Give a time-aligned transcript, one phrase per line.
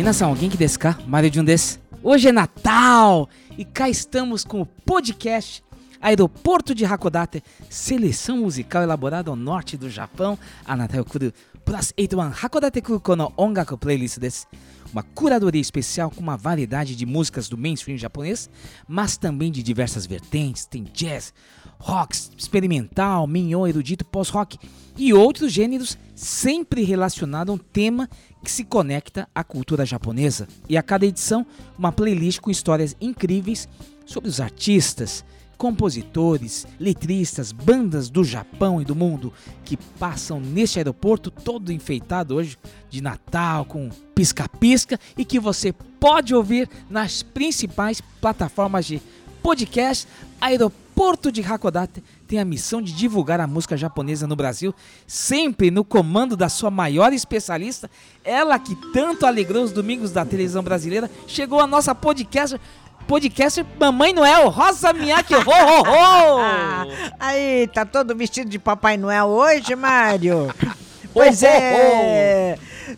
[0.00, 0.98] Minasan, alguém que desu ka?
[1.06, 1.78] Mario Jun desu.
[2.02, 5.62] Hoje é Natal e cá estamos com o podcast
[6.00, 10.38] Aeroporto de Hakodate, seleção musical elaborada ao norte do Japão.
[10.64, 11.30] A Natal Kuru
[11.66, 14.46] Plus 81 Hakodate Kuko no Ongaku Playlist desu.
[14.90, 18.48] Uma curadoria especial com uma variedade de músicas do mainstream japonês,
[18.88, 20.64] mas também de diversas vertentes.
[20.64, 21.34] Tem jazz,
[21.80, 24.58] rock, experimental, minho, erudito, pós-rock
[24.96, 28.08] e outros gêneros, sempre relacionado a um tema
[28.44, 30.46] que se conecta à cultura japonesa.
[30.68, 31.44] E a cada edição,
[31.78, 33.66] uma playlist com histórias incríveis
[34.04, 35.24] sobre os artistas,
[35.56, 39.32] compositores, letristas, bandas do Japão e do mundo
[39.64, 42.58] que passam neste aeroporto todo enfeitado hoje
[42.90, 49.00] de Natal com pisca-pisca e que você pode ouvir nas principais plataformas de
[49.42, 50.06] podcast.
[50.40, 50.89] Aeroporto
[51.32, 54.74] de Hakodate tem a missão de divulgar a música japonesa no Brasil,
[55.06, 57.90] sempre no comando da sua maior especialista,
[58.22, 62.60] ela que tanto alegrou os domingos da televisão brasileira, chegou a nossa podcaster
[63.08, 66.40] podcaster Mamãe Noel, Rosa Miyake, ho, ho, ho!
[67.18, 70.54] Aí, tá todo vestido de Papai Noel hoje, Mário?
[71.12, 72.56] Pois é.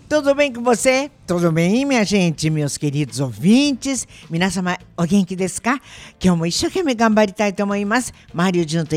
[0.08, 1.10] Tudo bem com você?
[1.26, 4.06] Tudo bem, minha gente, meus queridos ouvintes?
[4.30, 5.80] Minasama, o genki desu ka?
[6.18, 8.12] Kyou mo isshoukeme ganbaritai to omoimasu.
[8.32, 8.96] Mario Jun to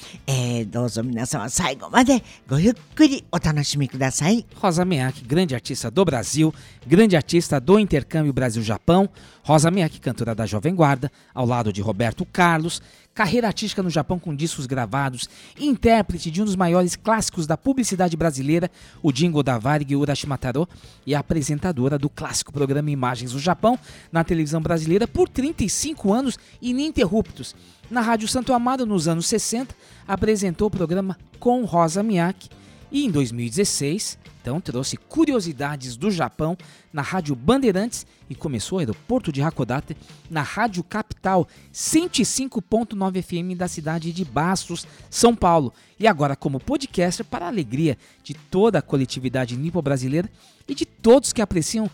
[0.00, 0.20] issho ni gambaritai.
[0.26, 4.44] É, douzo minasama, saigo made go yukkuri o tanoshimi kudasai.
[4.56, 6.52] Rosa Miyake, grande artista do Brasil,
[6.86, 9.08] grande artista do intercâmbio Brasil-Japão.
[9.42, 12.80] Rosa Miyake, cantora da Jovem Guarda, ao lado de Roberto Carlos.
[13.12, 18.16] Carreira artística no Japão com discos gravados, intérprete de um dos maiores clássicos da publicidade
[18.16, 18.70] brasileira,
[19.02, 20.68] o jingle da Varig Urashimataro,
[21.04, 23.78] e apresentadora do clássico programa Imagens do Japão
[24.12, 27.54] na televisão brasileira por 35 anos ininterruptos.
[27.90, 29.74] Na Rádio Santo Amaro, nos anos 60,
[30.06, 32.48] apresentou o programa Com Rosa Miyake
[32.92, 36.56] e em 2016, então trouxe curiosidades do Japão
[36.92, 39.96] na Rádio Bandeirantes e começou o aeroporto de Hakodate
[40.30, 45.72] na Rádio Capital 105.9 FM da cidade de Bastos, São Paulo.
[45.98, 50.30] E agora como podcaster para a alegria de toda a coletividade nipo-brasileira
[50.66, 51.90] e de todos que apreciam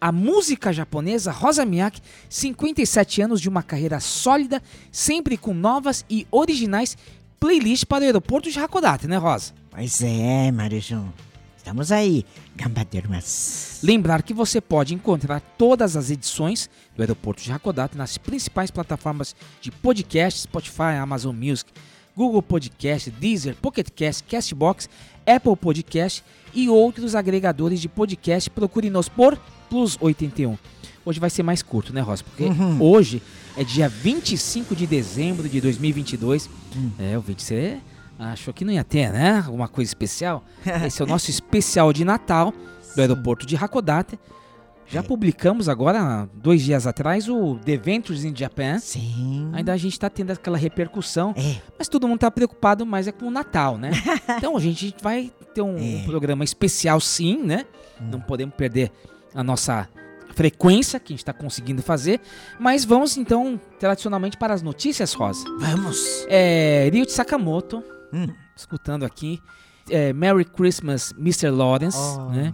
[0.00, 6.26] a música japonesa, Rosa Miyake, 57 anos de uma carreira sólida, sempre com novas e
[6.30, 6.96] originais
[7.38, 9.52] playlists para o aeroporto de Hakodate, né, Rosa?
[9.70, 11.08] Pois é, Mário Jun.
[11.56, 12.24] Estamos aí,
[12.56, 13.80] gambadermas.
[13.82, 19.36] Lembrar que você pode encontrar todas as edições do Aeroporto de Hakodate nas principais plataformas
[19.60, 21.70] de podcast, Spotify, Amazon Music,
[22.16, 24.88] Google Podcast, Deezer, Pocket Cast, Castbox,
[25.26, 28.50] Apple Podcast e outros agregadores de podcast.
[28.50, 29.38] Procure-nos por
[29.68, 30.56] Plus 81.
[31.04, 32.24] Hoje vai ser mais curto, né, Rosa?
[32.24, 32.44] Porque
[32.78, 33.22] hoje
[33.56, 36.50] é dia 25 de dezembro de 2022.
[36.98, 37.78] É, o 26
[38.18, 39.42] achou que não ia ter, né?
[39.46, 40.44] Alguma coisa especial.
[40.86, 42.52] Esse é o nosso especial de Natal
[42.94, 44.18] do aeroporto de Hakodate.
[44.90, 48.78] Já publicamos agora, dois dias atrás, o The Ventures in Japan.
[48.80, 49.48] Sim.
[49.52, 51.60] Ainda a gente tá tendo aquela repercussão, É.
[51.78, 53.90] mas todo mundo tá preocupado mais é com o Natal, né?
[54.36, 56.02] então a gente vai ter um É.
[56.06, 57.66] programa especial sim, né?
[58.00, 58.90] Não podemos perder
[59.32, 59.88] a nossa
[60.34, 62.20] frequência que a gente tá conseguindo fazer,
[62.58, 65.44] mas vamos então tradicionalmente para as notícias, Rosa.
[65.60, 66.26] Vamos.
[66.28, 68.26] É, Ryuichi Sakamoto, Hum.
[68.56, 69.40] escutando aqui,
[69.88, 71.50] é, Merry Christmas, Mr.
[71.50, 72.30] Lawrence, Oh.
[72.30, 72.52] né?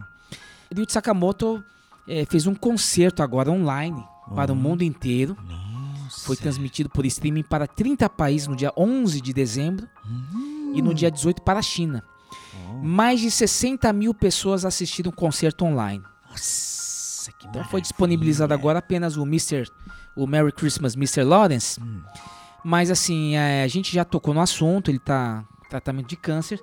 [0.75, 1.65] Ryuichi Sakamoto
[2.09, 4.03] é, fez um concerto agora online
[4.35, 5.37] para o mundo inteiro.
[6.25, 9.89] Foi transmitido por streaming para 30 países no dia 11 de dezembro
[10.75, 12.03] e no dia 18 para a China.
[12.83, 16.03] Mais de 60 mil pessoas assistiram o concerto online.
[16.31, 19.65] Nossa, que Então foi disponibilizado agora apenas o Mr.
[20.15, 21.23] o Merry Christmas Mr.
[21.25, 21.81] Lawrence.
[22.65, 26.61] Mas assim, é, a gente já tocou no assunto, ele tá em tratamento de câncer.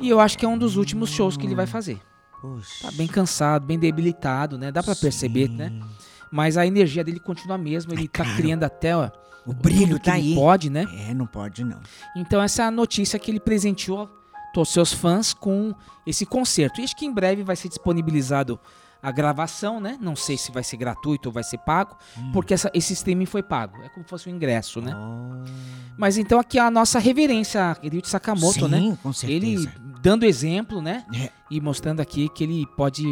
[0.00, 2.00] E eu acho que é um dos últimos shows que ele vai fazer.
[2.40, 2.82] Puxa.
[2.82, 4.72] Tá bem cansado, bem debilitado, né?
[4.72, 5.72] Dá pra perceber, né?
[6.32, 8.36] Mas a energia dele continua a mesma, ele tá claro.
[8.36, 9.10] criando até ó,
[9.44, 10.34] O brilho tá aí.
[10.34, 10.86] pode, né?
[11.08, 11.80] É, não pode não.
[12.16, 14.08] Então essa é a notícia que ele presenteou
[14.54, 15.74] todos os seus fãs com
[16.06, 16.80] esse concerto.
[16.80, 18.58] E acho que em breve vai ser disponibilizado
[19.02, 19.96] a gravação, né?
[20.00, 22.30] Não sei se vai ser gratuito ou vai ser pago, Hum.
[22.32, 23.76] porque essa- esse streaming foi pago.
[23.82, 24.94] É como se fosse um ingresso, né?
[24.94, 25.44] Oh.
[25.96, 28.98] Mas então aqui a nossa reverência a Ryuichi Sakamoto, Sim, né?
[29.02, 29.72] com Ele certeza.
[30.02, 31.04] dando exemplo, né?
[31.14, 31.30] É.
[31.50, 33.04] E mostrando aqui que ele pode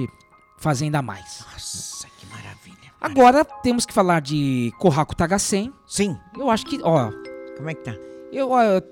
[0.59, 1.45] fazer ainda mais.
[1.53, 2.77] Nossa, que maravilha.
[3.01, 5.73] Agora temos que falar de Kohaku Tagasen.
[5.87, 7.11] Sim, Eu acho que, ó,
[7.57, 7.95] como é que tá?
[8.33, 8.83] eu, ó, eu,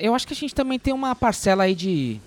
[0.00, 2.20] eu acho que a gente também tem uma parcela aí de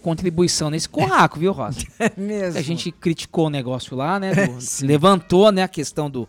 [0.00, 1.80] contribuição nesse Kohaku, viu, Rosa?
[2.00, 2.58] É mesmo.
[2.58, 4.32] A gente criticou o negócio lá, né?
[4.34, 6.28] do- levantou, né, a questão do,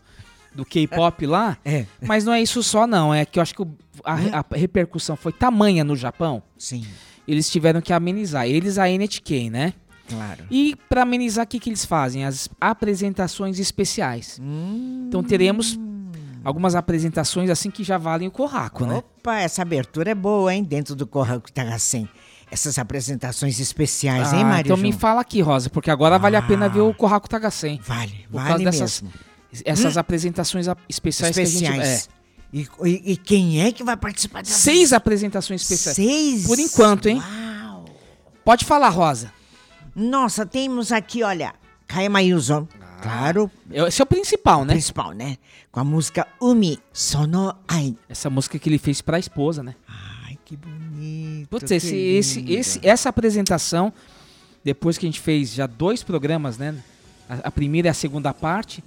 [0.53, 1.57] do K-pop lá.
[1.65, 3.13] É, Mas não é isso só, não.
[3.13, 6.43] É que eu acho que o- a, a repercussão foi tamanha no Japão.
[6.57, 6.85] sim,
[7.27, 8.45] Eles tiveram que amenizar.
[8.47, 9.73] Eles, a NHK, né?
[10.09, 10.43] claro.
[10.51, 12.25] E para amenizar, o que, que eles fazem?
[12.25, 14.37] As apresentações especiais.
[14.41, 15.79] Hum, Então teremos
[16.43, 18.95] algumas apresentações assim que já valem o Kohaku, né?
[18.97, 20.63] Opa, essa abertura é boa, hein?
[20.63, 22.09] Dentro do Corraco Tagacem.
[22.51, 24.67] Essas apresentações especiais, hein, Ah, Mário?
[24.67, 24.99] então me João?
[24.99, 26.69] fala aqui, Rosa, porque agora vale a pena Ah.
[26.69, 27.79] ver o Kohaku Tagasen.
[27.87, 29.19] Vale, Por vale causa dessas mesmo.
[29.65, 31.75] essas apresentações a- especiais, Especiais.
[31.77, 32.09] que a gente...
[32.53, 34.57] E, e- e quem é que vai participar É, dessas?
[34.57, 35.95] seis apresentações especiais.
[35.95, 36.45] Seis?
[36.45, 37.21] Por enquanto, hein?
[37.63, 37.85] Uau!
[38.43, 39.31] Pode falar, Rosa.
[39.95, 41.53] Nossa, temos aqui, olha,
[41.87, 42.67] Kaema Yuzo.
[42.81, 42.97] Ah.
[43.01, 44.73] Claro, Esse é o principal, né?
[44.73, 45.37] principal, né?
[45.71, 47.95] Com a música Umi Sono Ai.
[48.09, 49.73] Essa música que ele fez pra esposa, né?
[49.87, 50.10] Ai,
[50.51, 51.47] que bonito.
[51.47, 53.93] Putz, esse, esse, esse, essa apresentação,
[54.61, 56.75] depois que a gente fez já dois programas, né?
[57.29, 58.83] A, a primeira e a segunda parte,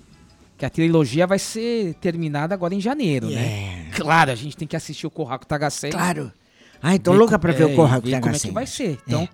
[0.58, 3.88] que a trilogia vai ser terminada agora em janeiro, né?
[3.88, 5.90] É, Claro, a gente tem que assistir o Kohaku Tagasen.
[5.90, 6.30] claro.
[6.82, 8.98] Ai, tô louca pra ver o Corraco ver como é que vai ser.
[9.06, 9.26] Então,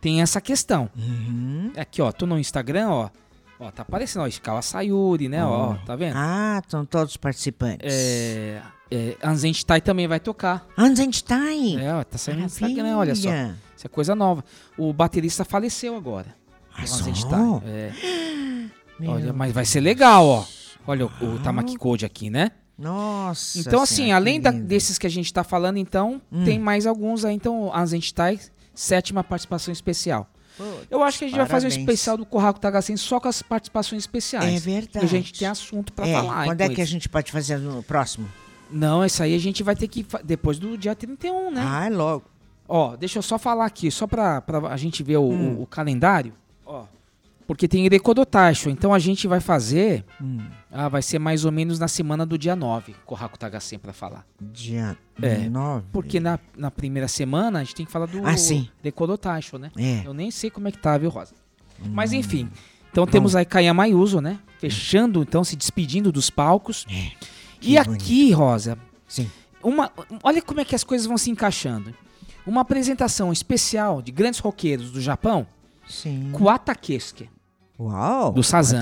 [0.00, 0.88] tem essa questão.
[0.96, 1.70] Uhum.
[1.76, 3.10] Aqui, ó, tô no Instagram, ó.
[3.58, 5.44] Ó, tá aparecendo, ó, Ishikawa Sayuri, né?
[5.44, 6.14] Ó, tá vendo?
[6.16, 7.90] Ah, estão todos participantes.
[7.90, 8.60] É,
[8.90, 10.66] é, Anzentai também vai tocar.
[10.76, 11.80] Anzenstein.
[11.80, 13.30] É, ó, tá saindo no Instagram, olha só.
[13.76, 14.44] Isso é coisa nova.
[14.76, 16.34] O baterista faleceu agora.
[16.74, 16.82] Ah?
[16.82, 17.62] Anzentai.
[17.66, 17.92] É.
[19.00, 20.44] Meu Olha, mas vai ser legal, ó.
[20.86, 22.52] Olha o, o Tamaki Code aqui, né?
[22.78, 23.58] Nossa.
[23.58, 24.50] Então, assim, além da-.
[24.50, 24.64] Hum.
[24.64, 27.34] desses que a gente tá falando, então, tem mais alguns aí.
[27.34, 28.38] Então, Anzentai,
[28.74, 30.30] sétima participação especial.
[30.90, 31.88] Eu acho que a gente vai fazer um parabéns.
[31.88, 34.54] especial do Kohaku Tagasen só com as participações especiais.
[34.54, 34.88] É verdade.
[34.92, 36.44] Porque a gente tem assunto pra É, falar.
[36.46, 38.28] quando é que a gente pode fazer no próximo?
[38.70, 40.04] Não, isso aí a gente vai ter que.
[40.24, 41.62] Depois do dia 31, né?
[41.64, 42.24] Ah, é logo.
[42.68, 45.56] Ó, deixa eu só falar aqui, só pra, pra a gente ver o, Hum.
[45.58, 46.32] o- o calendário.
[46.64, 46.84] Ó.
[47.46, 48.68] Porque tem Irekodotaisho.
[48.70, 50.04] Então a gente vai fazer.
[50.20, 50.40] Hum,
[50.70, 54.26] Ah, vai ser mais ou menos na semana do dia 9, Kohaku Tagasen pra falar.
[54.40, 55.86] dia É, 9.
[55.92, 58.68] Porque na, na primeira semana a gente tem que falar do Ah, sim.
[59.58, 59.70] Né?
[59.76, 60.02] É.
[60.04, 61.34] Eu nem sei como é que tá, viu, Rosa?
[61.92, 62.50] Mas enfim.
[62.90, 64.38] Então temos aí Kayama Yuzo, né?
[64.58, 66.86] Fechando, então, se despedindo dos palcos.
[66.90, 67.12] É,
[67.60, 69.30] e que aqui, Rosa, Sim.
[69.62, 69.92] uma,
[70.22, 71.94] olha como é que as coisas vão se encaixando.
[72.46, 75.46] Uma apresentação especial de grandes roqueiros do Japão,
[75.88, 76.30] Sim.
[76.32, 77.28] Kuata Keisuke.
[77.78, 78.32] Uau.
[78.32, 78.78] Do Sazan.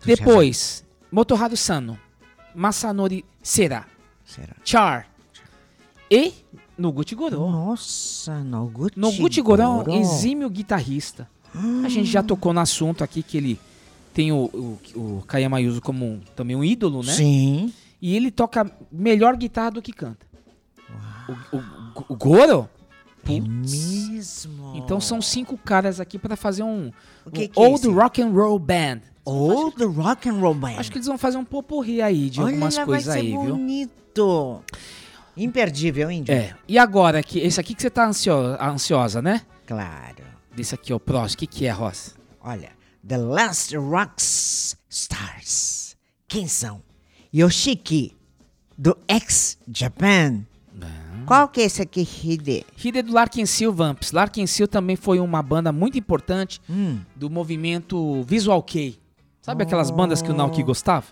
[0.00, 1.98] Do Depois, Motoharu Sano,
[2.54, 3.86] Masanori Sera.
[4.24, 4.54] Será?
[4.64, 5.06] Char
[6.10, 6.32] e
[6.76, 7.38] Noguchi Goro.
[7.50, 8.98] Nossa, Noguchi.
[8.98, 11.28] Noguchi Goro é um exímio guitarrista.
[11.84, 13.60] A gente já tocou no assunto aqui que ele
[14.14, 14.78] tem o, o,
[15.18, 17.12] o Kayama como um- também um ídolo, né?
[17.12, 17.72] Sim.
[18.00, 20.26] E ele toca melhor guitarra do que canta.
[21.52, 21.62] O, o,
[22.08, 22.68] o Goro?
[23.26, 24.74] É mesmo.
[24.76, 26.90] Então são cinco caras aqui pra fazer um,
[27.32, 27.88] que um que é Old esse?
[27.94, 29.00] Rock and Roll Band.
[29.24, 30.76] Old Rock and Roll Band.
[30.78, 33.40] Acho que eles vão fazer um popurri aí de Olha, algumas coisas aí, viu?
[33.42, 34.62] bonito.
[35.36, 36.34] Imperdível, Índio.
[36.34, 36.54] É.
[36.66, 39.42] E agora, que, esse aqui que você tá ansio- ansiosa, né?
[39.66, 40.24] Claro.
[40.54, 41.36] Desse aqui, o próximo.
[41.36, 42.14] O que, que é, Ross?
[42.42, 42.70] Olha,
[43.06, 45.96] The Last Rocks Stars.
[46.26, 46.82] Quem são?
[47.32, 48.16] Yoshiki,
[48.76, 50.44] do ex-Japan.
[51.26, 52.64] Qual que é esse aqui, Hide?
[52.76, 54.12] Hide do Larkin Seal Vamps.
[54.12, 56.98] Larkin Seal também foi uma banda muito importante Hum.
[57.16, 58.98] do movimento Visual Kei.
[59.42, 61.06] Sabe aquelas bandas que o Naoki gostava?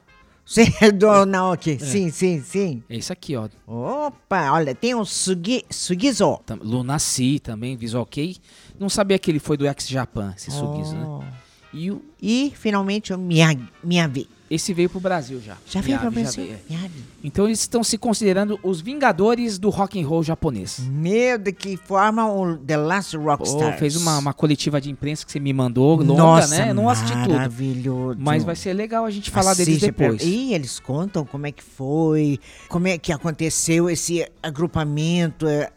[0.44, 0.64] Sim,
[0.98, 1.78] do Naoki.
[1.78, 2.82] Sim, sim, sim.
[2.88, 3.48] É isso aqui, ó.
[3.66, 6.38] Opa, olha, tem o Sugi, Sugizo.
[6.60, 8.36] Lunacy também, Visual Kei.
[8.78, 11.32] Não sabia que ele foi do ex-Japan, esse Sugizo, né?
[11.72, 13.62] E o- E, finalmente, o Miyagi.
[13.84, 14.28] Miyavi.
[14.50, 15.58] esse veio pro Brasil já.
[15.66, 16.44] Já veio pra Miyavi Brasil?
[16.68, 16.90] veio, é.
[17.22, 20.78] Então eles estão se considerando os vingadores do rock and roll japonês.
[20.80, 23.78] Meu, de que forma o The Last Rock Pô, Stars.
[23.78, 26.70] fez uma, uma coletiva de imprensa que você me mandou, longa, Nossa, né?
[26.70, 27.34] Eu não assisti tudo.
[27.34, 28.18] maravilhoso.
[28.18, 30.22] Mas vai ser legal a gente falar deles Assiste, depois.
[30.22, 35.46] E eles contam como é que foi, como é que aconteceu esse agrupamento.
[35.46, 35.70] eh,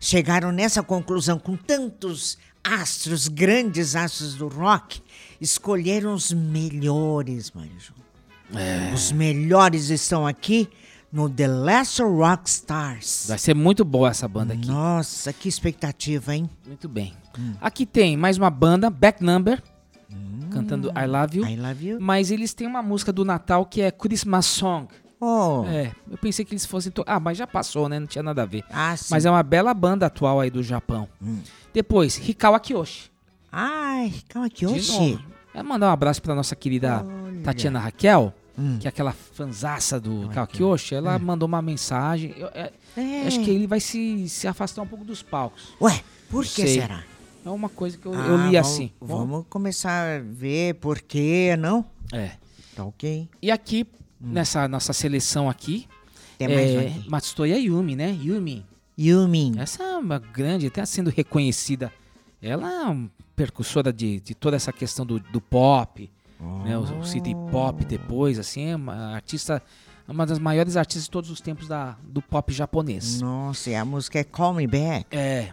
[0.00, 5.00] Chegaram nessa conclusão com tantos astros, grandes astros do rock.
[5.40, 7.94] Escolheram os melhores, Manjo.
[8.54, 8.92] É.
[8.94, 10.68] Os melhores estão aqui
[11.12, 13.26] no The Last Rock Stars.
[13.28, 14.66] Vai ser muito boa essa banda aqui.
[14.68, 16.48] Nossa, que expectativa, hein?
[16.66, 17.14] Muito bem.
[17.38, 17.54] Hum.
[17.60, 19.62] Aqui tem mais uma banda, Back Number,
[20.50, 21.46] cantando I Love You.
[21.46, 21.98] I love you.
[22.00, 24.88] Mas eles têm uma música do Natal que é Christmas Song.
[25.20, 25.64] Oh.
[25.66, 26.92] É, eu pensei que eles fossem.
[26.92, 27.98] to- Ah, mas já passou, né?
[27.98, 28.64] Não tinha nada a ver.
[28.70, 29.06] Ah, sim.
[29.10, 31.08] Mas é uma bela banda atual aí do Japão.
[31.20, 31.38] Hum.
[31.74, 33.10] Depois, Hikawa Kiyoshi.
[33.50, 35.18] Ai, calma aqui, oxi.
[35.54, 37.42] É mandar um abraço pra nossa querida Olha.
[37.42, 38.76] Tatiana Raquel, Hum.
[38.80, 40.56] que é aquela fanzaça do Olha Hikawa aqui.
[40.58, 40.94] Kiyoshi.
[40.96, 42.34] Ela mandou uma mensagem.
[42.36, 43.26] Eu, é, É.
[43.26, 45.72] Acho que ele vai se, se afastar um pouco dos palcos.
[45.80, 47.04] Ué, por que será?
[47.46, 48.90] É uma coisa que eu, Ah, eu li vamos- assim.
[49.00, 51.84] Vamos começar a ver por quê, não?
[52.12, 52.32] É.
[52.74, 53.28] Tá ok.
[53.40, 53.86] E aqui,
[54.20, 55.86] nessa nossa seleção aqui,
[56.36, 57.08] Tem mais um é aqui.
[57.10, 58.16] Matsutoya Yumi, né?
[58.20, 58.66] Yumi.
[58.98, 59.54] Yumin.
[59.58, 61.92] Essa é uma grande, até sendo reconhecida.
[62.42, 63.08] Ela é
[63.38, 66.10] percussora de, de toda essa questão do, do pop,
[66.64, 66.76] né?
[66.76, 69.62] O, o city pop depois, assim, é uma artista,
[70.08, 73.20] uma das maiores artistas de todos os tempos da, do pop japonês.
[73.20, 75.06] Nossa, e a música é Call Me Back.
[75.12, 75.50] É.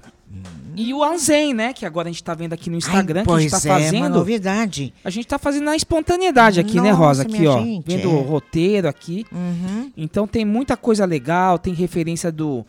[0.75, 1.73] E o Anzen, né?
[1.73, 3.71] Que agora a gente tá vendo aqui no Instagram, Ai, que a gente tá é,
[3.71, 4.09] uma fazendo.
[4.09, 4.93] novidade.
[5.03, 7.23] a gente tá fazendo na espontaneidade aqui, né, Rosa?
[7.23, 7.59] Nossa, Aqui, ó.
[7.59, 8.11] gente, vendo é.
[8.11, 9.25] o roteiro aqui.
[9.31, 9.91] Uhum.
[9.95, 12.65] Então tem muita coisa legal, tem referência do,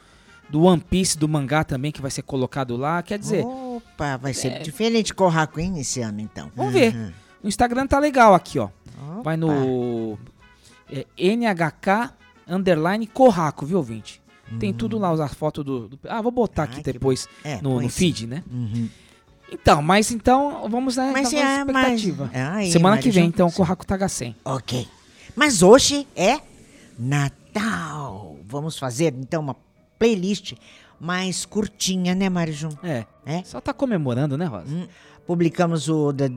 [0.49, 3.03] do One Piece, do mangá também, que vai ser colocado lá.
[3.03, 3.86] Quer dizer, Opa,
[4.21, 4.59] vai ser É.
[4.61, 6.51] diferente Corraco, hein, esse ano, então.
[6.55, 6.95] Vamos ver.
[6.95, 7.13] Uhum.
[7.45, 8.69] o Instagram tá legal aqui, ó.
[8.99, 9.23] Opa.
[9.23, 10.19] Vai no
[10.91, 12.13] é, NHK
[12.49, 14.21] underline Corraco, viu, ouvinte?
[14.61, 17.75] Tem tudo lá, as fotos do, do- Ah, vou botar Ai, aqui depois É, no,
[17.81, 17.89] no sim.
[17.89, 18.45] feed, né?
[18.51, 18.89] Uhum.
[19.51, 22.31] Então, mas então, vamos na, Mas na é expectativa.
[22.33, 24.37] É aí, Semana que vem, então, Corraco Taga 100.
[24.45, 24.87] Ok.
[25.35, 26.41] Mas hoje é
[26.99, 28.37] Natal.
[28.45, 29.57] Vamos fazer, então, uma
[29.99, 30.55] playlist
[31.01, 32.71] mais curtinha, né, Marijum?
[32.83, 33.05] É.
[33.25, 33.43] É?
[33.45, 34.67] Só tá comemorando, né, Rosa?
[34.75, 34.87] Hum.
[35.27, 36.29] Publicamos o The,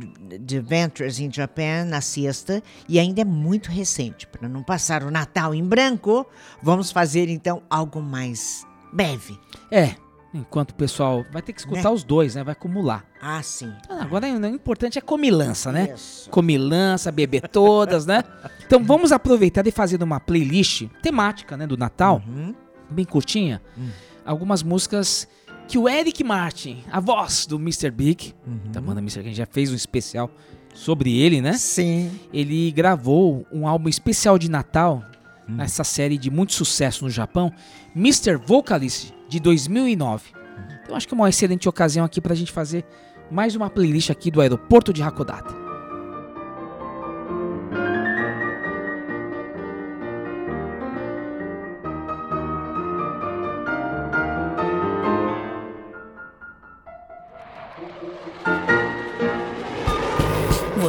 [0.48, 4.26] The Ventures in Japan na sexta e ainda é muito recente.
[4.26, 6.26] Para não passar o Natal em branco,
[6.64, 9.38] vamos fazer então algo mais breve.
[9.70, 9.94] É.
[10.34, 11.90] Enquanto o pessoal vai ter que escutar Né?
[11.90, 12.44] os dois, né?
[12.44, 13.04] Vai acumular.
[13.22, 13.72] Ah, sim.
[13.90, 15.92] Ah, Agora o importante é comilança, né?
[15.96, 16.30] Isso.
[16.30, 18.24] Comilança, beber todas, né?
[18.66, 22.54] Então vamos aproveitar e fazer uma playlist temática, né, do Natal, Uhum.
[22.90, 23.62] bem curtinha.
[23.78, 23.90] Hum.
[24.26, 25.28] Algumas músicas
[25.68, 27.92] que o Eric Martin, a voz do Mr.
[27.92, 28.72] Big, Uhum.
[28.72, 29.18] da banda Mr.
[29.20, 30.30] Big, a gente já fez um especial
[30.74, 31.54] sobre ele, né?
[31.54, 32.12] Sim.
[32.34, 35.04] Ele gravou um álbum especial de Natal
[35.48, 35.56] Hum.
[35.56, 37.52] nessa série de muito sucesso no Japão,
[37.96, 38.36] Mr.
[38.38, 40.32] Vocalist, de 2009.
[40.84, 42.84] Então acho que é uma excelente ocasião aqui pra gente fazer
[43.32, 45.54] mais uma playlist aqui do aeroporto de Hakodate.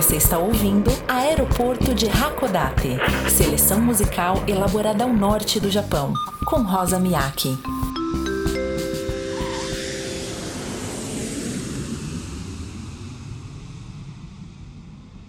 [0.00, 2.96] Você está ouvindo Aeroporto de Hakodate,
[3.28, 6.14] seleção musical elaborada ao norte do Japão,
[6.46, 7.50] com Rosa Miyake.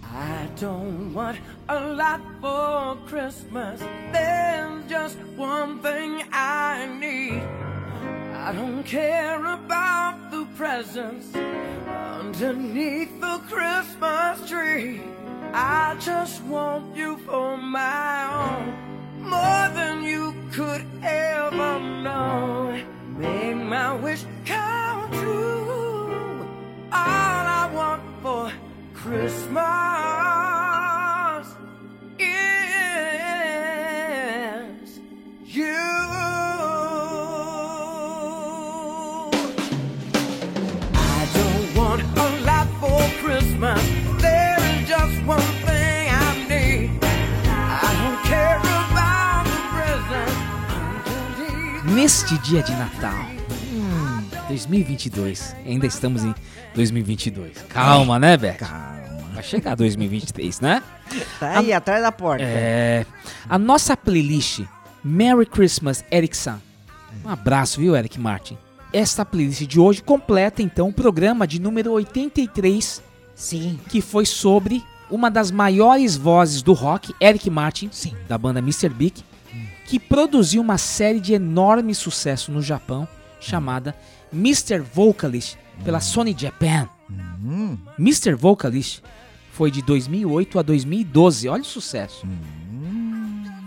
[0.05, 1.37] I don't want
[1.67, 3.81] a lot for Christmas.
[4.13, 7.43] There's just one thing I need.
[8.33, 11.27] I don't care about the presents
[12.21, 13.10] underneath
[13.51, 15.01] Christmas tree.
[15.53, 22.81] I just want you for my own, more than you could ever know.
[23.17, 26.47] Make my wish come true.
[26.93, 28.53] All I want for
[28.93, 30.20] Christmas
[51.93, 53.25] Neste dia de Natal,
[53.73, 56.33] hum, 2022, ainda estamos em
[56.73, 57.57] 2022.
[57.67, 58.59] Calma, né, Beto?
[58.59, 59.29] Calma.
[59.33, 60.81] Vai chegar 2023, né?
[61.37, 62.45] Tá aí atrás da porta.
[62.45, 63.05] É.
[63.49, 64.61] A nossa playlist
[65.03, 66.61] Merry Christmas, Eric San.
[67.25, 68.57] Um abraço, viu, Eric Martin?
[68.93, 73.03] Esta playlist de hoje completa então o programa de número 83,
[73.35, 73.77] Sim.
[73.89, 78.15] que foi sobre uma das maiores vozes do rock, Eric Martin, Sim.
[78.29, 78.87] da banda Mr.
[78.87, 79.23] Big,
[79.91, 83.05] que produziu uma série de enorme sucesso no Japão
[83.41, 83.93] chamada
[84.31, 84.79] Mr.
[84.79, 86.87] Vocalist pela Sony Japan.
[87.43, 87.77] Hum.
[87.99, 88.33] Mr.
[88.33, 89.01] Vocalist
[89.51, 91.49] foi de 2008 a 2012.
[91.49, 92.25] Olha o sucesso.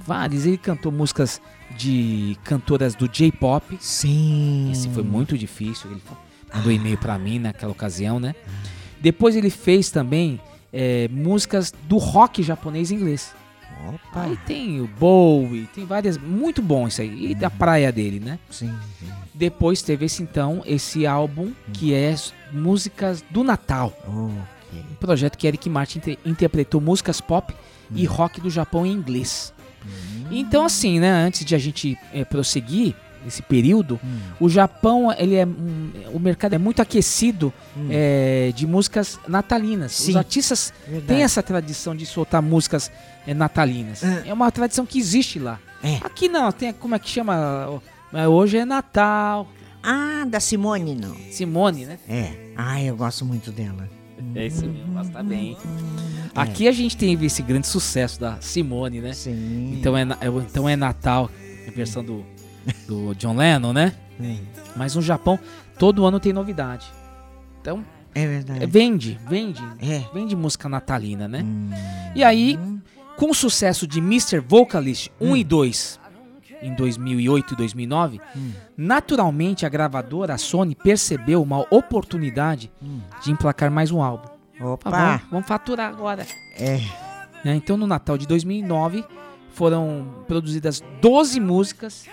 [0.07, 0.47] Vários.
[0.47, 1.43] Ele cantou músicas
[1.77, 3.77] de cantoras do J-pop.
[3.79, 4.71] Sim.
[4.73, 5.91] Esse foi muito difícil.
[5.91, 6.01] Ele
[6.55, 8.35] mandou e-mail pra mim naquela ocasião, né?
[8.99, 10.41] Depois ele fez também
[10.73, 13.35] é, músicas do rock japonês e inglês.
[13.89, 14.23] Opa.
[14.23, 16.17] Aí tem o Bowie, tem várias.
[16.19, 17.31] Muito bom isso aí.
[17.33, 18.39] E da praia dele, né?
[18.51, 18.73] Sim.
[19.35, 23.93] Depois teve esse então, esse álbum que é s- músicas do Natal.
[24.07, 24.31] Oh.
[24.73, 27.55] Um projeto que Eric Martin inter- interpretou músicas pop
[27.95, 29.53] e rock do Japão em inglês.
[30.31, 33.99] Então, assim, né, antes de a gente eh, prosseguir nesse período,
[34.39, 37.53] o Japão, ele é, um- o mercado é muito aquecido
[37.91, 39.99] eh, de músicas natalinas.
[39.99, 40.17] Os Sim.
[40.19, 41.07] artistas Verdade.
[41.07, 42.91] têm essa tradição de soltar músicas
[43.27, 44.05] eh, natalinas.
[44.05, 44.23] Ah.
[44.27, 45.59] É uma tradição que existe lá.
[45.83, 45.97] É.
[46.03, 47.81] Aqui não, tem, como é que chama?
[48.13, 49.49] Mas Hoje é Natal.
[49.83, 51.15] Ah, da Simone, não.
[51.31, 51.99] Simone, né?
[52.09, 52.33] É.
[52.57, 53.89] Ai, eu gosto muito dela.
[54.35, 55.57] É isso mesmo, mas tá bem.
[56.35, 59.13] Aqui a gente teve esse grande sucesso da Simone, né?
[59.13, 59.77] Sim.
[59.79, 61.31] Então é, é- então é Natal,
[61.69, 62.25] a versão do,
[62.87, 63.95] do John Lennon, né?
[64.21, 64.37] É,
[64.77, 65.39] Mas no Japão,
[65.79, 66.87] todo ano tem novidade.
[67.61, 68.63] Então, é verdade.
[68.63, 69.63] é, vende, vende.
[69.81, 70.05] É.
[70.13, 71.43] Vende música natalina, né?
[71.43, 71.71] Hum.
[72.15, 72.59] E aí,
[73.17, 74.39] com o sucesso de Mr.
[74.41, 76.01] Vocalist 1 e 2
[76.63, 78.21] em 2008 e 2009,
[78.77, 82.71] naturalmente a gravadora, a Sony, percebeu uma oportunidade
[83.23, 84.29] de emplacar mais um álbum.
[84.59, 84.91] Tá Opa!
[84.91, 86.27] bom, vamos faturar agora.
[86.57, 86.81] É.
[87.45, 87.55] né?
[87.57, 89.05] Então, no Natal de 2009,
[89.53, 92.07] foram produzidas 12 músicas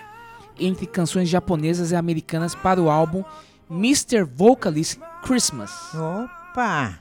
[0.66, 3.24] entre canções japonesas e americanas para o álbum
[3.70, 4.22] Mr.
[4.24, 5.70] Vocalist Christmas.
[5.94, 6.98] Opa!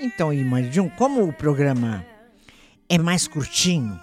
[0.00, 2.04] Então, irmã Jun, como o programa
[2.88, 3.98] é mais curtinho,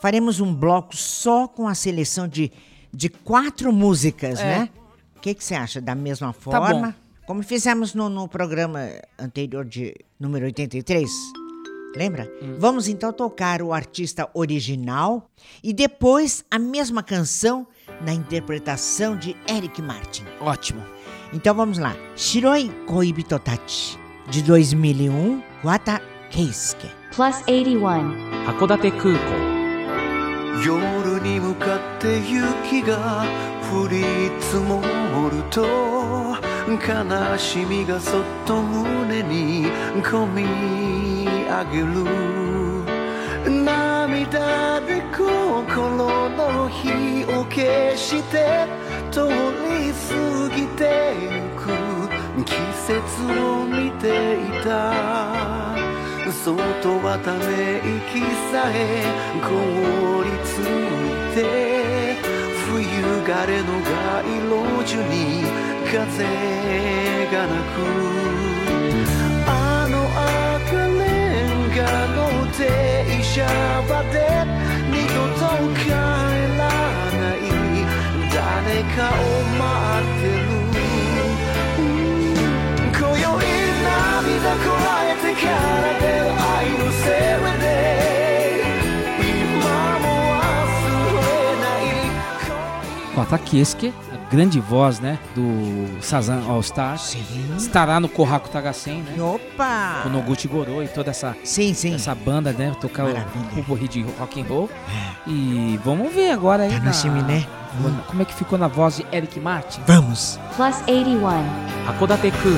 [0.00, 2.50] faremos um bloco só com a seleção de,
[2.92, 4.44] de quatro músicas, É.
[4.60, 4.68] né?
[5.16, 5.80] O que que você acha?
[5.80, 6.32] Da mesma bom.
[6.52, 6.94] forma?
[7.26, 11.10] Como fizemos no, no programa anterior de número 83?
[11.96, 12.30] Lembra?
[12.58, 15.28] Vamos então tocar o artista original
[15.64, 17.66] e depois a mesma canção
[18.05, 20.25] na interpretação de Eric Martin.
[20.39, 20.83] Ótimo.
[21.33, 21.95] Então vamos lá.
[22.15, 23.97] Shiroi Koibito Tachi,
[24.29, 26.87] de 2001, Wata Keisuke.
[27.15, 28.15] plus 81.
[28.45, 29.51] 函館空港
[30.63, 33.25] 夜に向かって雪が
[33.71, 34.03] 降り
[34.39, 34.81] 積も
[35.29, 35.61] ると
[36.69, 39.65] 悲しみがそっと胸に
[40.03, 40.43] 込み
[41.47, 41.85] 上げる
[44.24, 48.66] 涙で心の火を消して
[49.10, 50.08] 通り過
[50.56, 50.80] ぎて
[51.20, 51.60] ゆく
[52.44, 52.54] 季
[52.86, 52.96] 節
[53.26, 54.06] を見て
[54.36, 55.76] いた
[56.32, 56.54] 外
[57.04, 57.44] はため
[57.78, 59.04] 息さえ
[59.42, 59.44] 凍
[60.24, 60.66] りつい
[61.34, 61.38] て
[62.70, 62.74] 冬
[63.22, 63.92] 枯れの街
[64.48, 64.50] 路
[64.86, 65.44] 樹に
[65.84, 66.24] 風
[67.32, 67.76] が鳴く
[69.46, 69.50] あ
[69.90, 69.94] の
[70.56, 71.00] 赤レ
[71.44, 71.78] ンガ
[72.14, 72.18] の
[72.52, 72.58] 停
[73.22, 74.16] 車場で
[74.90, 75.44] 二度と
[75.74, 75.94] 帰ら
[76.56, 77.44] ない
[78.32, 78.40] 誰
[78.94, 79.22] かを
[79.56, 79.60] 待
[80.00, 80.48] ってる
[82.92, 83.24] 今宵
[83.84, 85.52] 涙こらえてから
[86.00, 87.64] 出る愛のせいで
[89.20, 89.68] 今
[90.00, 90.44] も忘
[91.12, 91.18] れ
[91.60, 91.92] ない
[92.48, 95.18] 恋 Com a Takesuke, a grande voz, né?
[95.34, 96.98] Do Sazan All Star.
[96.98, 97.24] Sim.
[97.56, 99.22] Estará no Kohaku Tagasen, né?
[99.22, 100.00] Opa!
[100.02, 101.94] Com Noguchi Goro e toda essa, sim, sim.
[101.94, 102.74] essa banda, né?
[102.80, 103.46] Tocar Maravilha.
[103.56, 104.70] o Burri de rock and roll.
[104.88, 105.30] É.
[105.30, 106.72] E vamos ver agora aí.
[106.72, 106.92] Tá na...
[106.92, 107.46] chiminé.
[107.80, 107.94] Hum.
[108.06, 109.80] Como é que ficou na voz de Eric Martin?
[109.86, 110.38] Vamos!
[110.56, 111.44] Plus 81.
[111.86, 112.56] Hakodate Kuko.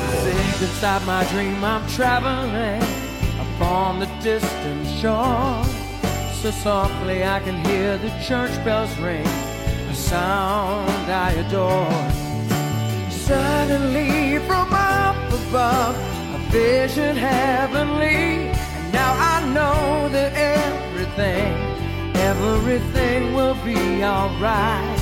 [6.41, 9.27] So softly I can hear the church bells ring
[9.99, 12.03] sound I adore.
[13.11, 15.97] Suddenly from up above,
[16.37, 21.53] a vision heavenly, and now I know that everything,
[22.31, 25.01] everything will be alright.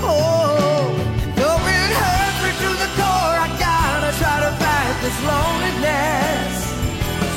[0.00, 0.94] Oh,
[1.38, 6.52] though it hurts me to the core, I gotta try to fight this loneliness.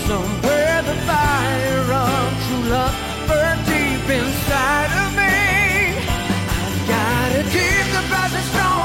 [0.07, 2.95] Somewhere the fire of true love
[3.27, 5.50] burns deep inside of me.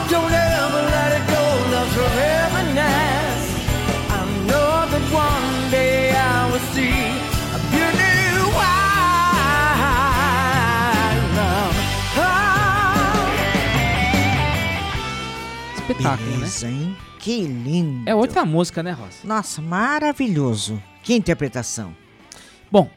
[0.09, 1.43] Don't ever let it go.
[1.73, 1.97] Love's.
[4.09, 6.99] I know that one day I will see
[7.55, 8.17] a beauty
[8.57, 8.87] wild
[11.37, 11.77] love.
[12.17, 13.27] Ah.
[15.77, 16.37] Espetáculo, né?
[16.37, 16.97] Beleza, hein?
[17.19, 18.09] Que lindo!
[18.09, 19.19] É outra música, né, Rosa?
[19.25, 20.81] Nossa, maravilhoso!
[21.03, 21.97] Que interpretação!
[22.71, 22.89] Bom,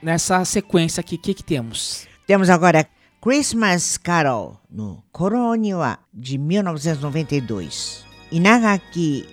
[0.00, 2.06] nessa sequência aqui, o que que temos?
[2.26, 2.86] Temos agora
[3.21, 8.05] Christmas Carol no Koroniwa de 1992.
[8.31, 9.25] Inagaki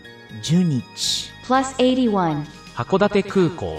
[0.43, 1.31] Junichi.
[1.47, 2.45] plus 81.
[2.75, 3.77] 函館空港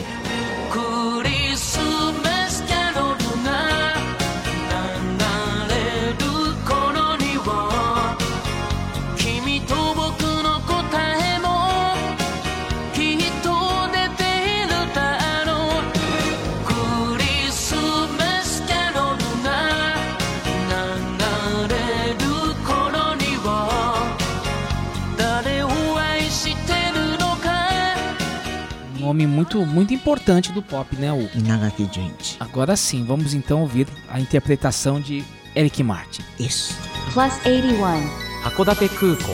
[29.19, 32.37] nome muito, muito importante do pop, né, o Nagaki gente.
[32.39, 35.25] Agora sim, vamos então ouvir a interpretação de
[35.57, 36.23] Eric Martin.
[36.39, 36.77] Isso.
[37.13, 38.09] Plus 81.
[38.45, 39.33] Hakodate Kuko.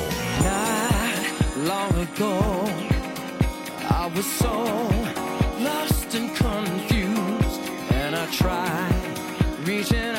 [1.67, 2.65] Long ago,
[3.91, 4.65] I was so
[5.63, 10.14] lost and confused, and I tried reaching.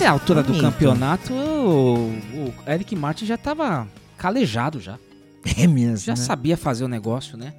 [0.00, 0.06] Us.
[0.06, 0.62] Nessa altura do Bonito.
[0.62, 3.86] campeonato, o, o Eric Martin já tava
[4.16, 4.98] calejado já.
[5.56, 5.98] É mesmo.
[5.98, 6.16] Já né?
[6.16, 7.54] sabia fazer o negócio, né?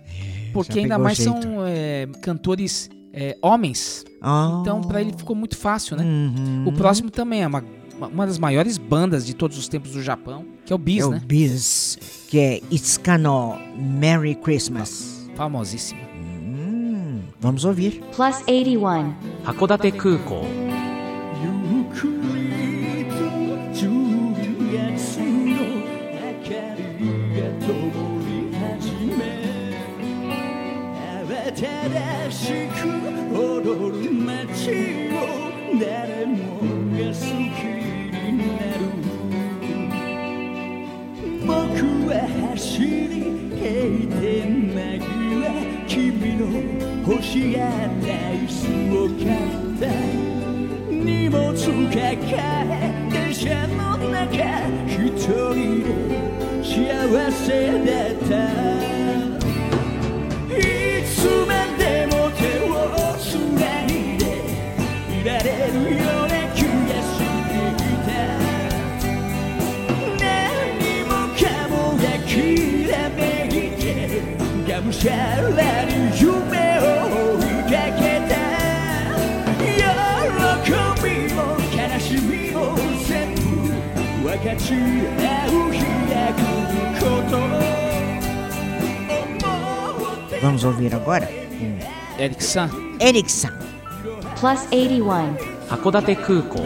[0.53, 1.41] Porque já ainda mais jeito.
[1.41, 4.05] são é, cantores é, homens.
[4.21, 4.59] Ah.
[4.61, 6.03] Então pra ele ficou muito fácil, né?
[6.03, 6.65] Uhum.
[6.67, 7.63] O próximo também é uma,
[7.99, 11.05] uma das maiores bandas de todos os tempos do Japão, que é o Bis, é
[11.07, 11.21] o né?
[11.25, 13.17] Biz, que é Itsuka
[13.75, 15.29] Merry Christmas.
[15.35, 16.01] Famosíssimo.
[16.13, 18.01] Hum, vamos ouvir.
[18.15, 19.91] plus 81, 函館
[32.31, 32.87] しく
[33.35, 35.13] 踊る街を
[35.79, 36.37] 誰も
[36.91, 37.59] が好き
[38.31, 38.81] になる
[41.45, 41.49] 僕
[42.09, 42.11] は
[42.51, 42.87] 走り
[43.59, 43.67] 閉
[44.21, 45.51] 店間際
[45.87, 46.41] 君の
[47.11, 47.69] 欲しがっ
[48.01, 48.07] た。
[48.31, 48.59] 椅子
[48.95, 49.83] を買った。
[50.89, 51.37] 荷物
[51.89, 51.95] 抱
[52.69, 52.73] え
[53.11, 54.31] 電車の中
[54.87, 55.87] 一人で
[56.63, 56.69] 幸
[57.31, 57.43] せ
[57.83, 58.80] だった。
[90.61, 92.69] vamos ouvir agora com Eric San.
[92.99, 93.57] Eric San.
[94.39, 95.35] Plus 81.
[95.69, 96.65] Hakodate Kukou.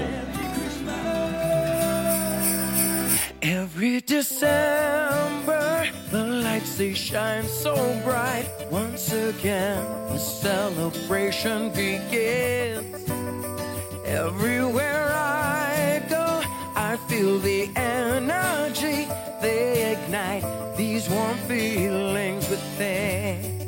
[3.41, 8.47] Every December, the lights they shine so bright.
[8.71, 13.05] Once again, the celebration begins.
[14.05, 16.41] Everywhere I go,
[16.75, 19.07] I feel the energy
[19.41, 20.43] they ignite
[20.77, 23.64] these warm feelings within.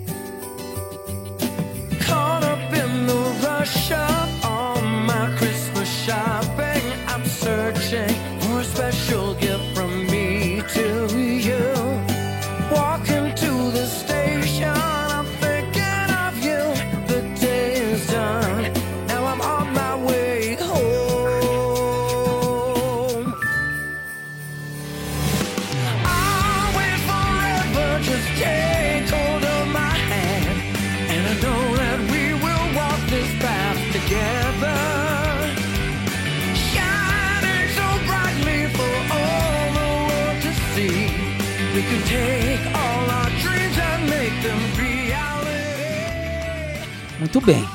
[47.38, 47.68] Muito bem.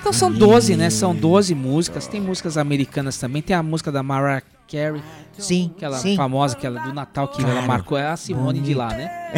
[0.00, 0.90] Então são 12, né?
[0.90, 2.06] São 12 músicas.
[2.06, 3.40] Tem músicas americanas também.
[3.40, 5.02] Tem a música da Mariah Carey,
[5.38, 6.16] Sim, aquela sim.
[6.16, 7.66] famosa, aquela do Natal que ela Claro.
[7.68, 7.96] marcou.
[7.98, 9.30] É a Simone de lá, né?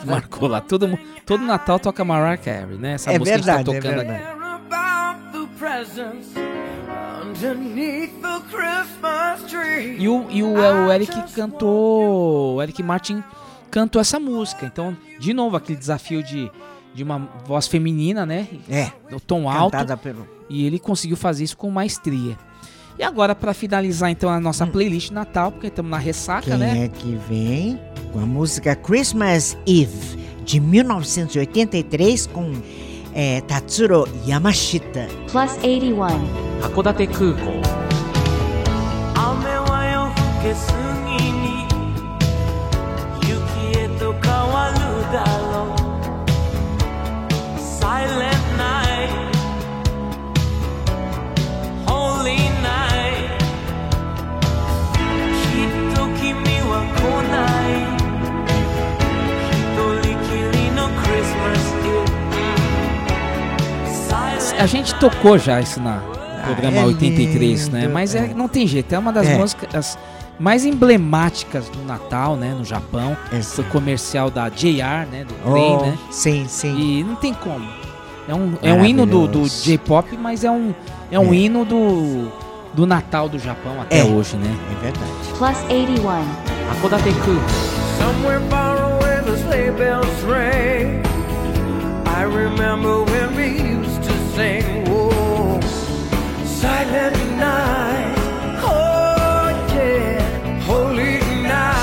[0.00, 0.60] Que marcou lá.
[0.60, 2.94] Todo, todo Natal toca Mariah Carey, né?
[2.94, 4.10] Essa É música que verdade, é tá tocando aqui.
[4.10, 4.44] verdade.
[7.22, 9.96] Underneath the Christmas tree.
[9.98, 12.56] E o, e o, é, o Eric cantou.
[12.56, 13.22] O Eric Martin
[13.70, 14.66] cantou essa música.
[14.66, 16.50] Então, de novo, aquele desafio de,
[16.94, 18.46] de uma voz feminina, né?
[18.68, 19.72] É, O tom alto.
[19.72, 20.26] cantada pelo...
[20.48, 22.38] E ele conseguiu fazer isso com maestria.
[22.98, 26.84] E agora, pra finalizar então a nossa playlist Natal, porque estamos na ressaca, Quem né?
[26.84, 27.80] é que vem?
[28.12, 32.52] Com a música Christmas Eve, de 1983, com
[33.12, 35.08] é, Tatsuro Yamashita.
[35.32, 37.06] plus 81, 函館
[64.58, 67.84] a gente tocou já isso na ah, programa é 83, lindo, né?
[67.84, 67.88] É.
[67.88, 69.36] Mas é, não tem jeito, é uma das é.
[69.36, 69.98] músicas
[70.38, 73.16] mais emblemáticas do Natal, né, no Japão.
[73.32, 75.98] Esse comercial da JR, né, do oh, Grey, né?
[76.10, 76.76] Sim, sim.
[76.76, 77.66] E não tem como.
[78.26, 80.74] É um, é um hino do, do J-pop, mas é um,
[81.10, 81.36] é um é.
[81.36, 82.32] hino do,
[82.72, 84.04] do Natal do Japão até é.
[84.04, 84.56] hoje, né?
[84.72, 85.12] É verdade.
[85.36, 86.24] Plus 81.
[86.72, 87.36] Akodate Ku.
[87.98, 91.02] Somewhere far away the sleigh bells ring
[92.06, 93.33] I remember when
[94.34, 95.60] sing, Whoa,
[96.44, 98.14] Silent night,
[98.62, 101.74] oh yeah, holy night.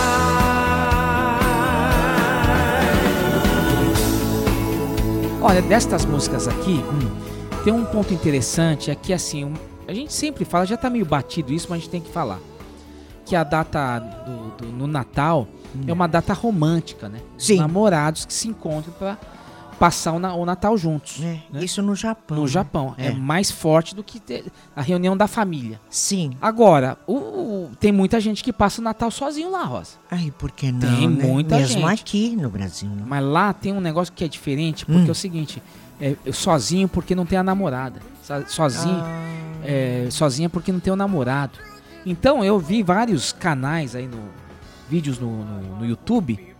[5.41, 6.83] Olha, destas músicas aqui,
[7.63, 9.53] tem um ponto interessante, é que assim, um-
[9.87, 12.39] a gente sempre fala, já tá meio batido isso, mas a gente tem que falar.
[13.25, 15.47] Que a data do, do- no Natal
[15.87, 17.19] é uma data romântica, né?
[17.37, 17.57] Sim.
[17.57, 19.17] namorados que se encontram pra
[19.81, 21.19] passar o, na- o Natal juntos.
[21.23, 21.63] É, né?
[21.63, 22.37] Isso no Japão.
[22.37, 22.47] No né?
[22.47, 22.93] Japão.
[22.99, 23.07] É.
[23.07, 23.11] É.
[23.11, 25.81] mais forte do que ter a reunião da família.
[25.89, 26.33] Sim.
[26.39, 29.93] Agora, o- o- tem muita gente que passa o Natal sozinho lá, Rosa.
[30.11, 30.79] Ai, por que não?
[30.81, 31.25] Tem né?
[31.25, 31.99] muita Mesmo gente.
[32.01, 32.89] aqui no Brasil.
[32.91, 33.03] Né?
[33.07, 35.07] Mas lá tem um negócio que é diferente, porque Hum.
[35.07, 35.63] é o seguinte,
[35.99, 37.99] é, sozinho porque não tem a namorada.
[38.21, 39.63] So- Sozinho, Ah.
[39.65, 41.57] é, sozinha porque não tem o namorado.
[42.05, 44.19] Então eu vi vários canais aí no
[44.87, 46.50] vídeos no, no- no YouTube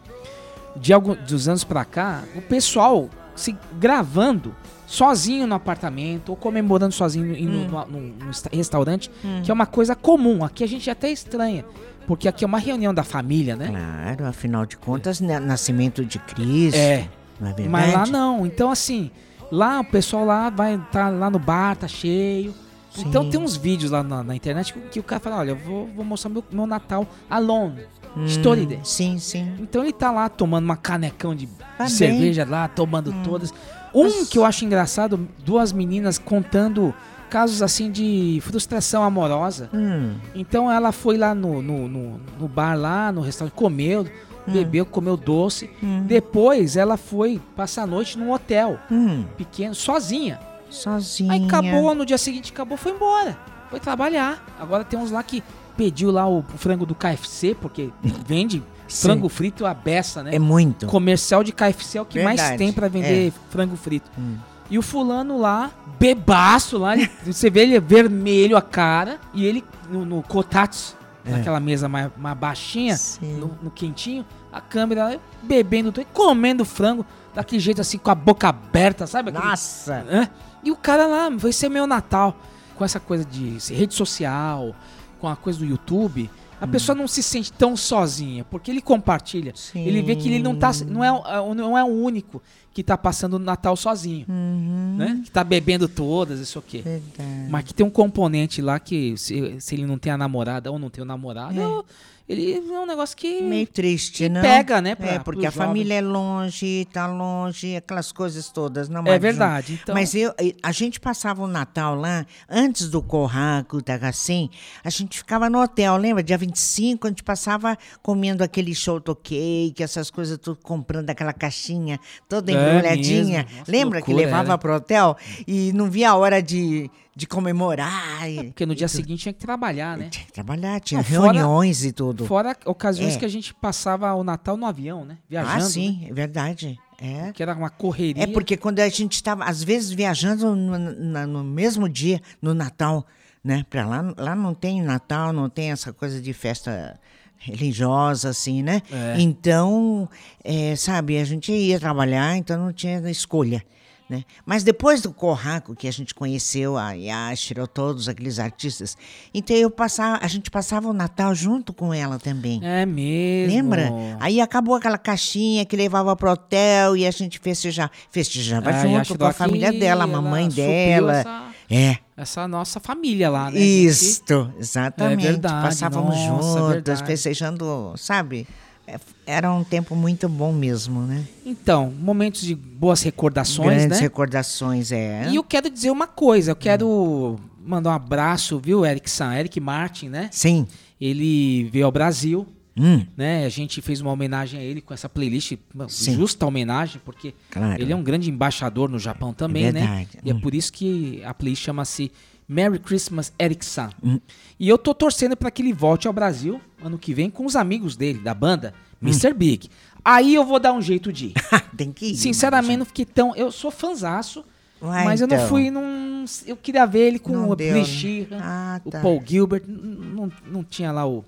[0.76, 4.56] de alguns dos anos pra cá, o pessoal se gravando
[4.86, 7.68] sozinho no apartamento ou comemorando sozinho Hum.
[7.70, 9.10] no, no- no esta- restaurante,
[9.44, 10.44] que é uma coisa comum.
[10.44, 11.64] Aqui a gente até estranha,
[12.06, 13.68] porque aqui é uma reunião da família, né?
[13.68, 16.78] Claro, afinal de contas, na- nascimento de Cristo.
[16.78, 17.08] É.
[17.40, 17.70] Não é verdade?
[17.70, 18.46] Mas lá não.
[18.46, 19.10] Então, assim,
[19.52, 22.54] lá o pessoal lá vai tá lá no bar, tá cheio.
[22.98, 23.30] Então Sim.
[23.30, 25.88] tem uns vídeos lá na, na internet que, que o cara fala, olha, eu vou,
[25.88, 27.84] vou mostrar meu, meu Natal alone.
[28.16, 28.80] Hum, Story day.
[28.84, 29.54] Sim, sim.
[29.60, 31.48] Então ele tá lá tomando uma canecão de
[31.78, 33.54] Tá cerveja lá, tomando todas.
[33.94, 36.94] Um Mas- que eu acho engraçado, duas meninas contando
[37.30, 39.70] casos assim de frustração amorosa.
[39.74, 44.06] Hum, Então ela foi lá no, no, no, no bar lá, no restaurante, comeu,
[44.46, 45.70] bebeu, comeu doce.
[46.06, 50.40] Depois ela foi passar a noite num hotel hum, pequeno, sozinha.
[50.70, 51.32] sozinha.
[51.34, 53.38] Aí acabou, no dia seguinte acabou, foi embora.
[53.70, 54.46] Foi trabalhar.
[54.60, 55.42] Agora tem uns lá que
[55.78, 57.90] pediu lá o, frango do KFC, porque
[58.26, 60.36] vende frango frito a beça, né?
[60.36, 60.86] É muito.
[60.88, 64.10] Comercial de KFC é o que mais Verdade, tem pra vender frango frito.
[64.18, 64.36] Hum.
[64.70, 69.46] E o fulano lá, bebaço lá, ele- você vê ele é vermelho a cara, e
[69.46, 71.32] ele no, no kotatsu, É.
[71.32, 77.60] naquela mesa mais, mais baixinha, no, no quentinho, a câmera lá, bebendo comendo frango, daquele
[77.62, 79.30] jeito assim, com a boca aberta, sabe?
[79.30, 80.04] Aquele- Nossa.
[80.04, 80.30] né?
[80.64, 82.36] E o cara lá, vai ser meu Natal.
[82.76, 84.74] Com essa coisa de rede social,
[85.22, 86.28] com a coisa do YouTube,
[86.60, 89.54] a pessoa não se sente tão sozinha, porque ele compartilha.
[89.56, 89.86] Sim.
[89.86, 92.42] Ele vê que ele não, tá, não, é, o- não é o único
[92.74, 94.26] que tá passando o Natal sozinho.
[94.28, 95.22] Né?
[95.24, 96.80] Que tá bebendo todas, isso aqui.
[96.82, 97.48] Verdade.
[97.50, 100.78] Mas que tem um componente lá que, se, se ele não tem a namorada ou
[100.80, 101.86] não tem o namorado,
[102.32, 103.42] ele é um negócio que.
[103.42, 108.12] Meio triste, que pega, né, pra- é, porque a família é longe, tá longe, aquelas
[108.12, 108.88] coisas todas.
[108.90, 113.82] Não É verdade, então- Mas eu, a gente passava o Natal lá, antes do Corraco,
[113.82, 114.50] da Gacim,
[114.84, 116.24] a gente ficava no hotel, lembra?
[116.24, 122.00] Dia 25, a gente passava comendo aquele show cake, essas coisas, tudo comprando aquela caixinha
[122.30, 123.44] toda É embrulhadinha.
[123.44, 123.60] mesmo.
[123.60, 124.58] Nossa, lembra que loucura, levava era.
[124.58, 125.18] pro hotel
[125.48, 128.30] e não via a hora de, de comemorar?
[128.30, 128.96] e- Porque no dia tudo.
[128.98, 130.10] seguinte tinha que trabalhar, né?
[130.10, 132.26] Tinha que trabalhar, tinha Não, fora- reuniões e tudo.
[132.26, 133.20] Fora ocasiões É.
[133.20, 135.18] que a gente passava o Natal no avião, né?
[135.30, 135.58] Viajando.
[135.58, 136.80] Ah, sim, é verdade.
[137.04, 137.08] É.
[137.24, 137.32] né?
[137.34, 138.24] Que era uma correria.
[138.24, 142.54] É porque quando a gente estava, às vezes, viajando no, na- no mesmo dia, no
[142.54, 143.06] Natal,
[143.44, 143.66] né?
[143.72, 147.00] Pra lá, lá não tem Natal, não tem essa coisa de festa
[147.40, 148.84] religiosa, assim, né?
[148.92, 149.20] É.
[149.20, 150.08] Então,
[150.44, 153.64] é, sabe, a gente ia trabalhar, então não tinha escolha.
[154.12, 154.26] Né?
[154.46, 158.98] Mas depois do Corraco, que a gente conheceu a Yashiro, todos aqueles artistas,
[159.34, 162.60] então eu passava, a gente passava o Natal junto com ela também.
[162.62, 163.56] É mesmo.
[163.56, 163.90] Lembra?
[164.20, 169.18] Aí acabou aquela caixinha que levava pro hotel e a gente festejava, festejava É, junto
[169.18, 171.14] com a família dela, a mamãe dela.
[171.20, 173.62] essa- É, essa nossa família lá, né?
[173.62, 175.26] Isto, exatamente.
[175.26, 177.06] É verdade, Passávamos nossa, juntos, verdade.
[177.06, 178.46] festejando, sabe?
[178.88, 181.26] É, Era um tempo muito bom mesmo, né?
[181.46, 184.04] Então, momentos de boas recordações, Grandes né?
[184.04, 185.30] recordações, é.
[185.30, 189.60] E eu quero dizer uma coisa, eu quero mandar um abraço, viu, Eric San, Eric
[189.60, 190.30] Martin, né?
[190.32, 190.68] Sim.
[191.00, 193.46] Ele veio ao Brasil, Hum, né?
[193.46, 195.54] A gente fez uma homenagem a ele com essa playlist,
[195.90, 196.16] Sim.
[196.16, 197.82] justa homenagem, porque Claro.
[197.82, 199.82] ele é um grande embaixador no Japão também, né?
[199.82, 200.08] verdade.
[200.24, 200.40] E é Hum.
[200.40, 202.10] por isso que a playlist chama-se
[202.52, 203.90] Merry Christmas Eric San.
[204.04, 204.20] Hum.
[204.60, 207.56] E eu tô torcendo para que ele volte ao Brasil ano que vem com os
[207.56, 209.08] amigos dele, da banda, Hum.
[209.08, 209.34] Mr.
[209.34, 209.70] Big.
[210.04, 211.34] Aí eu vou dar um jeito de ir.
[211.78, 212.16] Tem que ir.
[212.16, 213.36] Sinceramente, não fiquei tão.
[213.36, 214.44] Eu sou fanzaço,
[214.82, 215.48] mas eu não então.
[215.48, 216.26] fui num.
[216.46, 218.38] Eu queria ver ele com Não o Billy né?
[218.40, 219.00] Ah, o tá.
[219.00, 219.64] Paul Gilbert.
[219.66, 221.24] Não, não tinha lá o,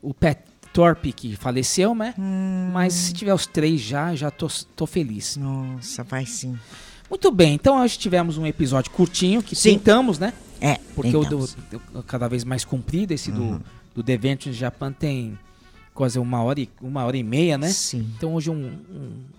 [0.00, 0.38] o Pat
[0.72, 2.14] Thorpe que faleceu, né?
[2.18, 2.70] Hum.
[2.72, 5.36] Mas se tiver os três já, já tô, tô feliz.
[5.36, 6.58] Nossa, vai sim.
[7.10, 9.70] Muito bem, então hoje tivemos um episódio curtinho que Sim.
[9.72, 10.32] tentamos, né?
[10.60, 11.38] É, Porque o então.
[11.38, 11.46] do,
[11.92, 13.58] do- cada vez mais comprido, esse Uhum.
[13.58, 13.64] do,
[13.96, 15.38] do The Venture Japan tem
[15.94, 17.68] quase uma hora e, uma hora e meia, né?
[17.70, 18.08] Sim.
[18.16, 18.54] Então hoje um,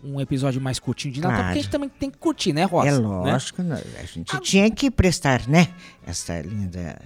[0.04, 1.48] um, um episódio mais curtinho de Natal, Claro.
[1.50, 2.88] porque a gente também tem que curtir, né, Rosa?
[2.90, 2.98] É Né?
[3.00, 3.82] lógico, né?
[3.98, 5.70] a gente tinha que prestar, né?
[6.06, 7.00] Essa linda.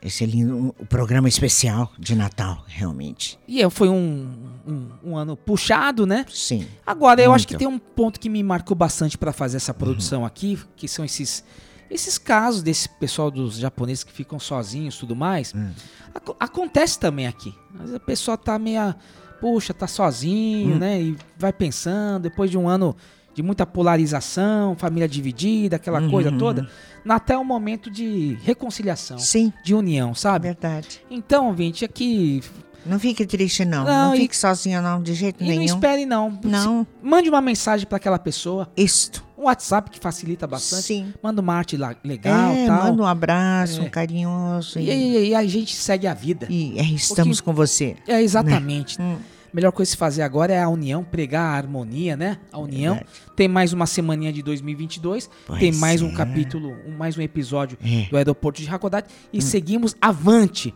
[0.00, 3.36] Esse lindo um, o programa especial de Natal, realmente.
[3.48, 4.32] E é, foi um,
[4.64, 6.24] um, um ano puxado, né?
[6.32, 6.64] Sim.
[6.86, 7.54] Agora, eu acho que.
[7.54, 7.58] Uhum.
[7.58, 11.42] tem um ponto que me marcou bastante para fazer essa produção aqui, que são esses
[11.90, 15.52] esses casos desse pessoal dos japoneses que ficam sozinhos e tudo mais.
[15.54, 15.70] Hum.
[16.14, 17.54] Aco- acontece também aqui.
[17.74, 18.94] Às vezes a pessoa tá meio,
[19.40, 20.78] puxa, tá sozinho, Hum.
[20.78, 21.00] né?
[21.00, 22.94] E vai pensando, depois de um ano
[23.34, 26.10] de muita polarização, família dividida, aquela Uhum.
[26.10, 26.68] coisa toda.
[27.04, 30.48] Natal é um momento de reconciliação, Sim, de união, sabe?
[30.48, 31.00] verdade.
[31.10, 32.42] Então, gente, aqui.
[32.86, 33.84] Não fique triste, não.
[33.84, 35.64] Não, Não, e- fique sozinho, não, de jeito E não nenhum.
[35.74, 36.38] espere, não.
[36.42, 36.86] Não.
[37.02, 38.70] Mande uma mensagem para aquela pessoa.
[38.76, 39.22] Isto.
[39.38, 40.82] Um WhatsApp que facilita bastante.
[40.82, 41.14] Sim.
[41.22, 42.84] Manda uma arte legal é, tal.
[42.86, 43.84] manda um abraço, É.
[43.84, 44.78] um carinhoso.
[44.80, 46.46] E, E, e a gente segue a vida.
[46.50, 47.94] e, é, estamos com você.
[48.06, 49.00] É, exatamente.
[49.00, 49.16] Hum.
[49.50, 52.36] A melhor coisa a se fazer agora é a união, pregar a harmonia, né?
[52.52, 52.96] A união.
[52.96, 53.16] Verdade.
[53.36, 55.30] Tem mais uma semaninha de 2022.
[55.46, 56.14] Pois tem mais um é.
[56.14, 57.86] capítulo, um- mais um episódio É.
[57.88, 58.06] Hum.
[58.10, 59.08] do aeroporto de Hakodate.
[59.32, 60.74] E seguimos avante.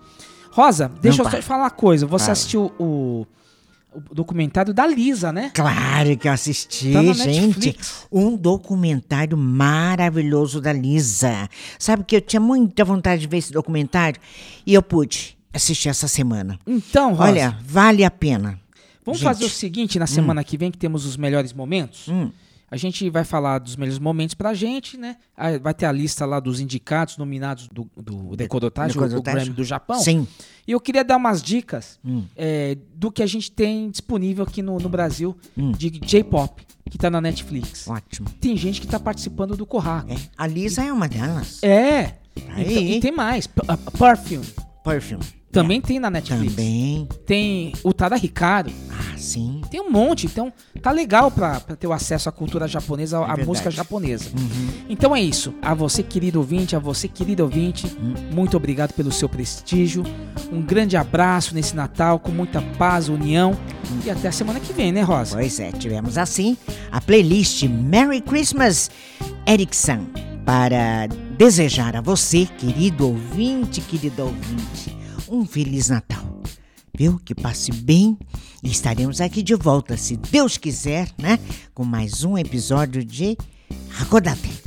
[0.52, 2.06] Rosa, deixa eu só te falar uma coisa.
[2.06, 3.26] Você assistiu o,
[3.94, 5.50] o documentário da Lisa, né?
[5.54, 7.76] Claro que eu assisti, Tá gente.
[8.10, 11.48] Um documentário maravilhoso da Lisa.
[11.78, 14.20] Sabe que eu tinha muita vontade de ver esse documentário
[14.66, 16.58] e eu pude assistir essa semana.
[16.66, 18.58] Então, Rosa, Olha, vale a pena.
[19.04, 19.28] vamos gente.
[19.28, 22.08] fazer o seguinte, na semana que vem, que temos os melhores momentos.
[22.08, 22.30] Hum.
[22.72, 25.18] A gente vai falar dos melhores momentos pra gente, né?
[25.36, 29.20] Aí Vai ter a lista lá dos indicados, nominados do, do Decodotagem, o-.
[29.22, 30.00] Grammy do Japão.
[30.00, 30.26] Sim.
[30.66, 32.24] E eu queria dar umas dicas Hum.
[32.34, 35.72] é, do que a gente tem disponível aqui no, no Brasil Hum.
[35.72, 37.86] de J-pop, que tá na Netflix.
[37.86, 38.26] Ótimo.
[38.40, 40.06] Tem gente que tá participando do Corra.
[40.08, 41.62] É, a Lisa é uma delas.
[41.62, 42.14] É.
[42.54, 42.62] Aí.
[42.72, 43.46] Então- e tem mais.
[43.46, 43.60] P-
[43.98, 44.46] Perfume.
[44.82, 45.22] Perfume.
[45.52, 46.54] Também tem na Netflix.
[46.54, 47.06] Também.
[47.26, 48.72] Tem o Tada Ricardo.
[48.90, 49.60] Ah, sim.
[49.70, 50.24] Tem um monte.
[50.26, 54.30] Então tá legal pra, pra ter o acesso à cultura japonesa, à É música japonesa.
[54.30, 54.68] Uhum.
[54.88, 55.54] Então é isso.
[55.60, 58.14] A você, querido ouvinte, a você, querido ouvinte, Hum.
[58.32, 60.02] muito obrigado pelo seu prestígio.
[60.50, 63.56] Um grande abraço nesse Natal, com muita paz, união.
[64.06, 65.36] E até a semana que vem, né, Rosa?
[65.36, 66.56] Pois é, tivemos assim
[66.90, 68.90] a playlist Merry Christmas
[69.46, 70.06] Erickson
[70.44, 74.96] para desejar a você, querido ouvinte, querido ouvinte,
[75.29, 76.41] um Feliz Natal.
[76.97, 77.19] Viu?
[77.23, 78.17] Que passe bem
[78.63, 81.39] e estaremos aqui de volta, se Deus quiser, né?
[81.73, 83.37] Com mais um episódio de
[83.99, 84.63] Hakodate.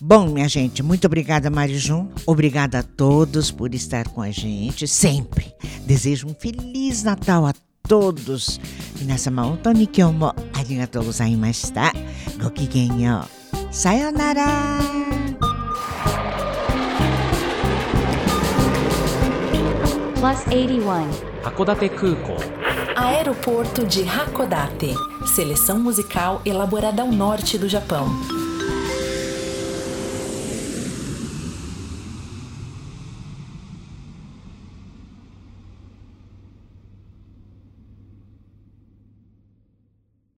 [0.00, 2.08] Bom, minha gente, muito obrigada, Marijum.
[2.26, 5.54] Obrigada a todos por estar com a gente sempre.
[5.86, 7.54] Desejo um Feliz Natal a
[7.88, 8.60] todos.
[9.02, 11.92] 皆様本当に今日もありがとうございました。
[12.40, 13.26] ごきげんよ
[13.70, 13.74] う。
[13.74, 15.05] さよなら。
[20.19, 21.09] plus 81.
[21.43, 22.35] Hakodate Kuko.
[22.95, 24.95] Aeroporto de Hakodate.
[25.35, 28.07] Seleção musical elaborada ao norte do Japão.